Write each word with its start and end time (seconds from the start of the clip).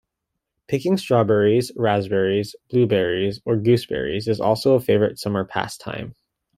Picking 0.67 0.97
strawberries, 0.97 1.71
raspberries, 1.75 2.55
blueberries, 2.71 3.39
or 3.45 3.55
gooseberries 3.55 4.27
is 4.27 4.41
also 4.41 4.73
a 4.73 4.79
favourite 4.79 5.19
summer 5.19 5.45
pastime. 5.45 6.15